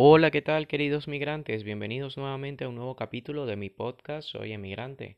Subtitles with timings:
[0.00, 1.64] Hola, ¿qué tal queridos migrantes?
[1.64, 5.16] Bienvenidos nuevamente a un nuevo capítulo de mi podcast Soy emigrante.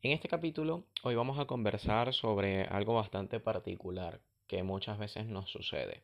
[0.00, 5.50] En este capítulo hoy vamos a conversar sobre algo bastante particular que muchas veces nos
[5.50, 6.00] sucede.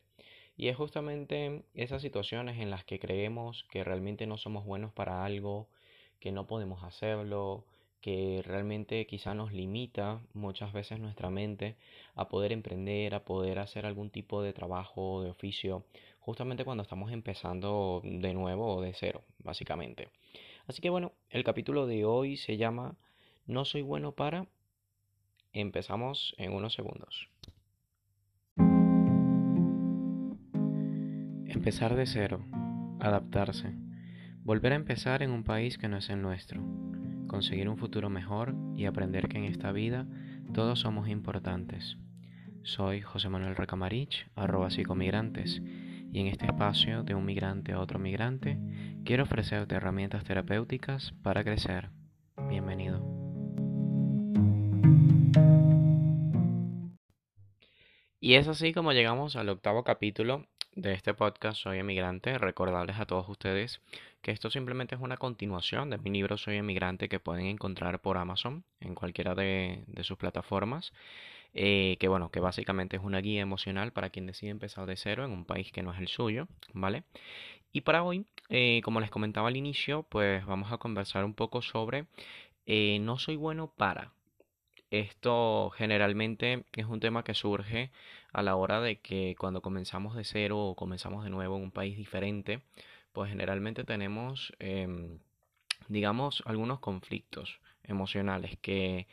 [0.55, 5.25] Y es justamente esas situaciones en las que creemos que realmente no somos buenos para
[5.25, 5.67] algo,
[6.19, 7.65] que no podemos hacerlo,
[7.99, 11.77] que realmente quizá nos limita muchas veces nuestra mente
[12.13, 15.83] a poder emprender, a poder hacer algún tipo de trabajo, de oficio
[16.23, 20.07] justamente cuando estamos empezando de nuevo o de cero, básicamente.
[20.67, 22.95] Así que bueno, el capítulo de hoy se llama
[23.45, 24.47] No soy bueno para...
[25.51, 27.29] Empezamos en unos segundos.
[31.45, 32.43] Empezar de cero,
[32.99, 33.73] adaptarse,
[34.43, 36.61] volver a empezar en un país que no es el nuestro,
[37.27, 40.07] conseguir un futuro mejor y aprender que en esta vida
[40.53, 41.97] todos somos importantes.
[42.63, 45.61] Soy José Manuel Recamarich, arroba psicomigrantes,
[46.13, 48.59] y en este espacio de un migrante a otro migrante
[49.03, 51.89] quiero ofrecerte herramientas terapéuticas para crecer.
[52.47, 53.01] Bienvenido.
[58.19, 62.37] Y es así como llegamos al octavo capítulo de este podcast Soy Emigrante.
[62.37, 63.81] Recordarles a todos ustedes
[64.21, 68.17] que esto simplemente es una continuación de mi libro Soy Emigrante que pueden encontrar por
[68.17, 70.93] Amazon en cualquiera de, de sus plataformas.
[71.55, 75.23] Eh, que bueno, que básicamente es una guía emocional para quien decide empezar de cero
[75.25, 77.03] en un país que no es el suyo, ¿vale?
[77.71, 81.61] Y para hoy, eh, como les comentaba al inicio, pues vamos a conversar un poco
[81.61, 82.05] sobre
[82.65, 84.13] eh, no soy bueno para.
[84.91, 87.91] Esto generalmente es un tema que surge
[88.31, 91.71] a la hora de que cuando comenzamos de cero o comenzamos de nuevo en un
[91.71, 92.61] país diferente,
[93.11, 95.19] pues generalmente tenemos, em,
[95.89, 99.07] digamos, algunos conflictos emocionales que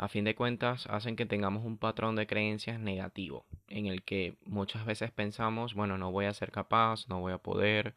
[0.00, 4.34] a fin de cuentas hacen que tengamos un patrón de creencias negativo, en el que
[4.46, 7.94] muchas veces pensamos, bueno, no voy a ser capaz, no voy a poder,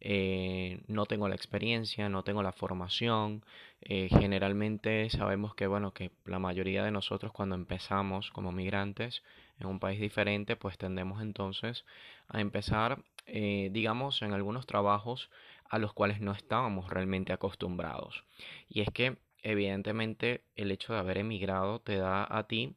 [0.00, 3.44] eh, no tengo la experiencia, no tengo la formación.
[3.80, 9.24] Eh, generalmente sabemos que, bueno, que la mayoría de nosotros cuando empezamos como migrantes
[9.58, 11.84] en un país diferente, pues tendemos entonces
[12.28, 15.30] a empezar, eh, digamos, en algunos trabajos
[15.68, 18.22] a los cuales no estábamos realmente acostumbrados.
[18.68, 22.74] Y es que evidentemente el hecho de haber emigrado te da a ti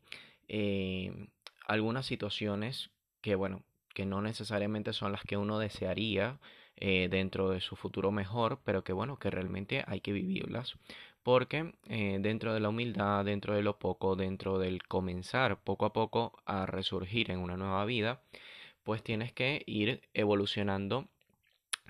[0.47, 1.27] eh,
[1.65, 2.91] algunas situaciones
[3.21, 3.63] que, bueno,
[3.93, 6.39] que no necesariamente son las que uno desearía
[6.75, 10.75] eh, dentro de su futuro mejor, pero que, bueno, que realmente hay que vivirlas.
[11.23, 15.93] Porque eh, dentro de la humildad, dentro de lo poco, dentro del comenzar poco a
[15.93, 18.21] poco a resurgir en una nueva vida,
[18.83, 21.07] pues tienes que ir evolucionando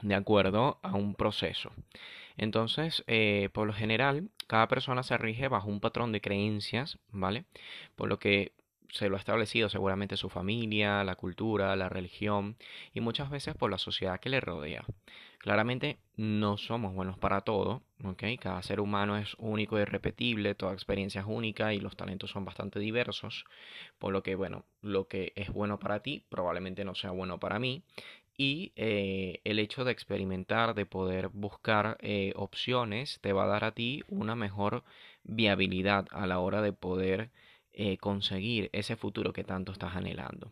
[0.01, 1.71] de acuerdo a un proceso.
[2.37, 7.45] Entonces, eh, por lo general, cada persona se rige bajo un patrón de creencias, ¿vale?
[7.95, 8.53] Por lo que
[8.93, 12.57] se lo ha establecido seguramente su familia, la cultura, la religión
[12.93, 14.85] y muchas veces por la sociedad que le rodea.
[15.39, 18.23] Claramente no somos buenos para todo, ¿ok?
[18.39, 22.45] Cada ser humano es único y irrepetible, toda experiencia es única y los talentos son
[22.45, 23.45] bastante diversos,
[23.97, 27.57] por lo que, bueno, lo que es bueno para ti probablemente no sea bueno para
[27.57, 27.83] mí
[28.37, 33.63] y eh, el hecho de experimentar, de poder buscar eh, opciones, te va a dar
[33.63, 34.83] a ti una mejor
[35.23, 37.31] viabilidad a la hora de poder
[37.73, 40.51] eh, conseguir ese futuro que tanto estás anhelando.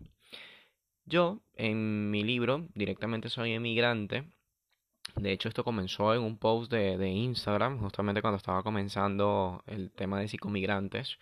[1.05, 4.25] Yo, en mi libro, directamente soy emigrante.
[5.15, 9.91] De hecho, esto comenzó en un post de, de Instagram, justamente cuando estaba comenzando el
[9.91, 11.17] tema de psicomigrantes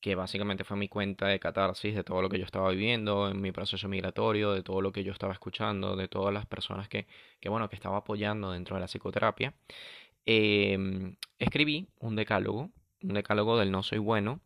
[0.00, 3.40] que básicamente fue mi cuenta de catarsis de todo lo que yo estaba viviendo en
[3.40, 7.06] mi proceso migratorio, de todo lo que yo estaba escuchando, de todas las personas que,
[7.40, 9.54] que bueno, que estaba apoyando dentro de la psicoterapia.
[10.26, 12.70] Em, escribí un decálogo,
[13.02, 14.40] un decálogo del no soy bueno,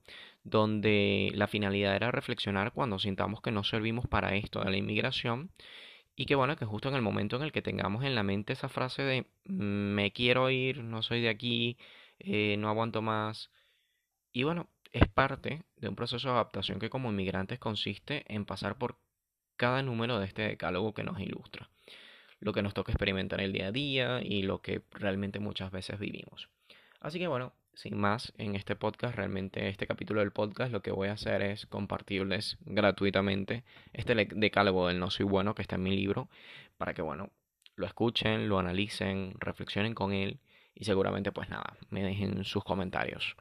[0.45, 5.51] donde la finalidad era reflexionar cuando sintamos que no servimos para esto de la inmigración
[6.17, 8.53] y que bueno, que justo en el momento en el que tengamos en la mente
[8.53, 11.79] esa frase de me quiero ir, no soy de aquí,
[12.19, 13.51] eh, no aguanto más.
[14.33, 18.77] Y bueno, es parte de un proceso de adaptación que como inmigrantes consiste en pasar
[18.77, 18.99] por
[19.57, 21.69] cada número de este decálogo que nos ilustra,
[22.41, 25.99] lo que nos toca experimentar el día a día y lo que realmente muchas veces
[25.99, 26.49] vivimos.
[27.01, 30.91] Así que bueno, sin más, en este podcast, realmente este capítulo del podcast, lo que
[30.91, 35.83] voy a hacer es compartirles gratuitamente este decálogo del no soy bueno que está en
[35.83, 36.29] mi libro,
[36.79, 37.31] para que bueno,
[37.77, 40.41] lo escuchen, lo analicen, reflexionen con él
[40.75, 43.37] y seguramente pues nada, me dejen sus comentarios.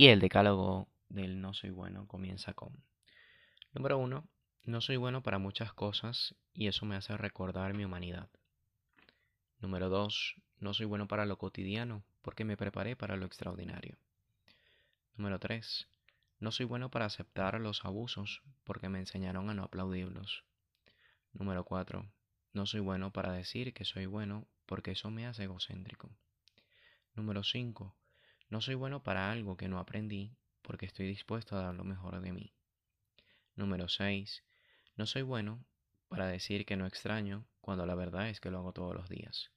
[0.00, 2.72] Y el decálogo del no soy bueno comienza con,
[3.74, 4.26] número uno,
[4.64, 8.30] no soy bueno para muchas cosas y eso me hace recordar mi humanidad.
[9.58, 13.98] Número dos, no soy bueno para lo cotidiano porque me preparé para lo extraordinario.
[15.16, 15.86] Número tres,
[16.38, 20.44] No soy bueno para aceptar los abusos porque me enseñaron a no aplaudirlos.
[21.34, 22.10] Número 4.
[22.54, 26.08] No soy bueno para decir que soy bueno porque eso me hace egocéntrico.
[27.14, 27.94] Número 5.
[28.50, 32.20] No soy bueno para algo que no aprendí porque estoy dispuesto a dar lo mejor
[32.20, 32.52] de mí.
[33.54, 34.42] Número 6.
[34.96, 35.64] No soy bueno
[36.08, 39.52] para decir que no extraño cuando la verdad es que lo hago todos los días.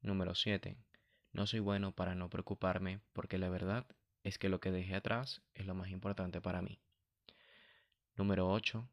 [0.00, 0.76] Número 7.
[1.32, 3.86] No soy bueno para no preocuparme porque la verdad
[4.24, 6.80] es que lo que dejé atrás es lo más importante para mí.
[8.16, 8.88] Número 8.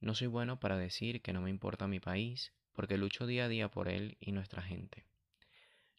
[0.00, 3.48] No soy bueno para decir que no me importa mi país porque lucho día a
[3.48, 5.04] día por él y nuestra gente.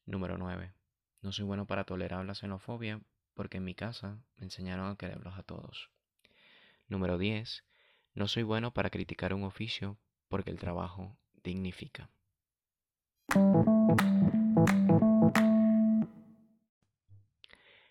[0.07, 0.73] Número 9.
[1.23, 2.99] No soy bueno para tolerar la xenofobia
[3.33, 5.89] porque en mi casa me enseñaron a quererlos a todos.
[6.89, 7.63] Número 10.
[8.13, 9.97] No soy bueno para criticar un oficio
[10.27, 12.09] porque el trabajo dignifica.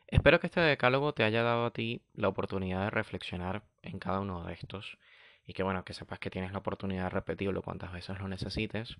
[0.08, 4.20] Espero que este decálogo te haya dado a ti la oportunidad de reflexionar en cada
[4.20, 4.98] uno de estos
[5.46, 8.96] y que bueno, que sepas que tienes la oportunidad de repetirlo cuantas veces lo necesites,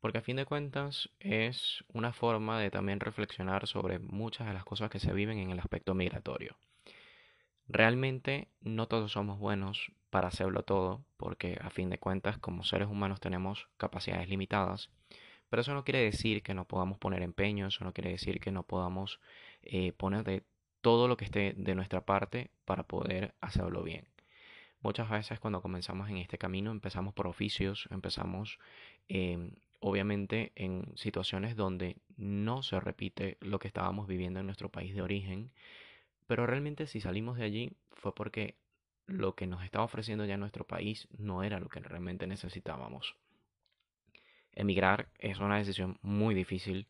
[0.00, 4.64] porque a fin de cuentas es una forma de también reflexionar sobre muchas de las
[4.64, 6.56] cosas que se viven en el aspecto migratorio.
[7.68, 12.88] Realmente no todos somos buenos para hacerlo todo, porque a fin de cuentas como seres
[12.88, 14.90] humanos tenemos capacidades limitadas,
[15.48, 18.52] pero eso no quiere decir que no podamos poner empeño, eso no quiere decir que
[18.52, 19.20] no podamos
[19.62, 20.44] eh, poner de
[20.80, 24.06] todo lo que esté de nuestra parte para poder hacerlo bien.
[24.86, 28.60] Muchas veces cuando comenzamos en este camino empezamos por oficios, empezamos
[29.08, 29.50] em,
[29.80, 35.02] obviamente en situaciones donde no se repite lo que estábamos viviendo en nuestro país de
[35.02, 35.50] origen,
[36.28, 38.54] pero realmente si salimos de allí fue porque
[39.08, 43.16] lo que nos estaba ofreciendo ya nuestro país no era lo que realmente necesitábamos.
[44.52, 46.86] Emigrar es una decisión muy difícil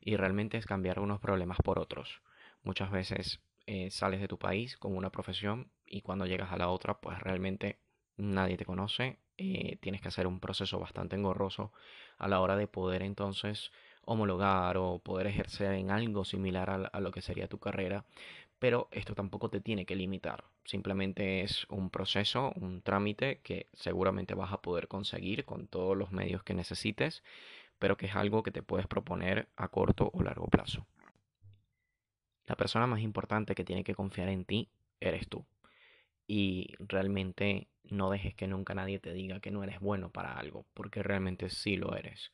[0.00, 2.22] y realmente es cambiar unos problemas por otros.
[2.62, 3.40] Muchas veces
[3.72, 7.20] eh, sales de tu país con una profesión y cuando llegas a la otra, pues
[7.20, 7.78] realmente
[8.16, 9.20] nadie te conoce.
[9.38, 11.72] Eh, tienes que hacer un proceso bastante engorroso
[12.18, 13.70] a la hora de poder entonces
[14.02, 18.04] homologar o poder ejercer en algo similar a, a lo que sería tu carrera.
[18.58, 20.42] Pero esto tampoco te tiene que limitar.
[20.64, 26.10] Simplemente es un proceso, un trámite que seguramente vas a poder conseguir con todos los
[26.10, 27.22] medios que necesites,
[27.78, 30.86] pero que es algo que te puedes proponer a corto o largo plazo.
[32.50, 34.68] La persona más importante que tiene que confiar en ti
[34.98, 35.46] eres tú.
[36.26, 40.66] Y realmente no dejes que nunca nadie te diga que no eres bueno para algo,
[40.74, 42.32] porque realmente sí lo eres.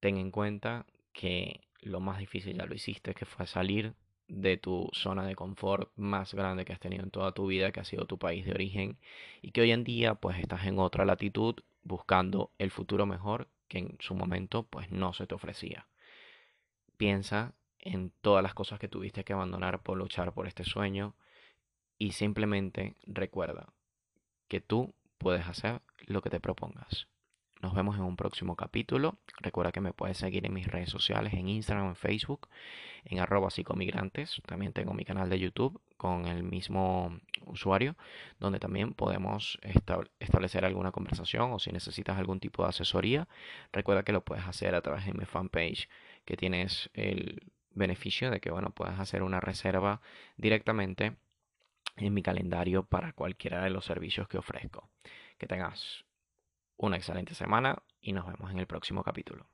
[0.00, 3.94] Ten en cuenta que lo más difícil ya lo hiciste, que fue salir
[4.26, 7.78] de tu zona de confort más grande que has tenido en toda tu vida, que
[7.78, 8.98] ha sido tu país de origen,
[9.40, 11.54] y que hoy en día pues estás en otra latitud
[11.84, 15.86] buscando el futuro mejor que en su momento pues no se te ofrecía.
[16.96, 17.54] Piensa
[17.84, 21.14] en todas las cosas que tuviste que abandonar por luchar por este sueño
[21.98, 23.72] y simplemente recuerda
[24.48, 27.06] que tú puedes hacer lo que te propongas.
[27.64, 29.16] Nos vemos en un próximo capítulo.
[29.40, 32.48] Recuerda que me puedes seguir en mis redes sociales, en Instagram, en Facebook,
[33.06, 34.42] en arroba psicomigrantes.
[34.44, 37.96] También tengo mi canal de YouTube con el mismo usuario,
[38.38, 39.58] donde también podemos
[40.18, 43.28] establecer alguna conversación o si necesitas algún tipo de asesoría,
[43.72, 45.88] recuerda que lo puedes hacer a través de mi fanpage,
[46.26, 50.00] que tienes el beneficio de que, bueno, puedas hacer una reserva
[50.36, 51.16] directamente
[51.96, 54.90] en mi calendario para cualquiera de los servicios que ofrezco.
[55.38, 56.04] Que tengas
[56.76, 59.46] una excelente semana y nos vemos en el próximo capítulo.